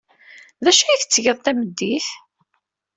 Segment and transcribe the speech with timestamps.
[0.63, 2.07] D acu ay tettgeḍ tameddit?